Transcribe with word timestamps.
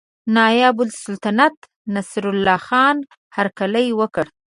نایب 0.35 0.77
السلطنته 0.85 1.63
نصرالله 1.95 2.57
خان 2.67 2.95
هرکلی 3.35 3.87
وکړ. 3.99 4.25